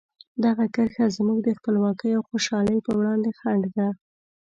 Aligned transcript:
دغه 0.45 0.65
کرښه 0.75 1.05
زموږ 1.17 1.37
د 1.43 1.49
خپلواکۍ 1.57 2.11
او 2.17 2.23
خوشحالۍ 2.29 2.77
په 2.85 2.91
وړاندې 2.99 3.29
خنډ 3.39 3.63
ده. 3.77 3.87